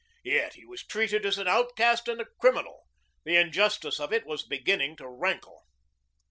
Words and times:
Yet 0.23 0.55
he 0.55 0.65
was 0.65 0.83
treated 0.83 1.27
as 1.27 1.37
an 1.37 1.47
outcast 1.47 2.07
and 2.07 2.19
a 2.19 2.25
criminal. 2.39 2.87
The 3.23 3.35
injustice 3.35 3.99
of 3.99 4.11
it 4.11 4.25
was 4.25 4.41
beginning 4.41 4.95
to 4.95 5.07
rankle. 5.07 5.63